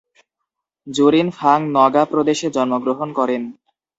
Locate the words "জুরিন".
0.87-1.27